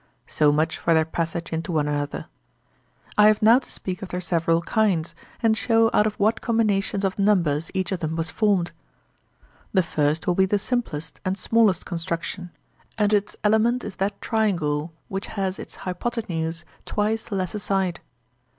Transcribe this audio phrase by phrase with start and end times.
[0.25, 2.25] So much for their passage into one another.
[3.19, 7.05] I have now to speak of their several kinds, and show out of what combinations
[7.05, 8.71] of numbers each of them was formed.
[9.73, 12.49] The first will be the simplest and smallest construction,
[12.97, 17.99] and its element is that triangle which has its hypotenuse twice the lesser side.